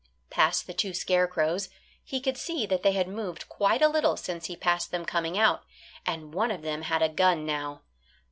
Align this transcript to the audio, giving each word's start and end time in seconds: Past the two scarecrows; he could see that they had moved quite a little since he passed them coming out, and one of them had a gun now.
Past 0.31 0.65
the 0.65 0.73
two 0.73 0.95
scarecrows; 0.95 1.69
he 2.03 2.19
could 2.19 2.35
see 2.35 2.65
that 2.65 2.81
they 2.81 2.93
had 2.93 3.07
moved 3.07 3.47
quite 3.47 3.83
a 3.83 3.87
little 3.87 4.17
since 4.17 4.47
he 4.47 4.55
passed 4.55 4.89
them 4.89 5.05
coming 5.05 5.37
out, 5.37 5.61
and 6.07 6.33
one 6.33 6.49
of 6.49 6.63
them 6.63 6.81
had 6.81 7.03
a 7.03 7.07
gun 7.09 7.45
now. 7.45 7.81